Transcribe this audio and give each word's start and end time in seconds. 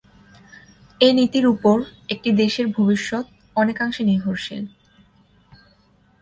এ 1.01 1.09
নীতির 1.13 1.45
ওপর 1.45 1.77
একটি 2.09 2.29
দেশের 2.31 2.67
ভবিষ্যৎ 2.67 3.25
অনেকাংশে 3.55 4.03
নির্ভরশীল। 4.03 4.63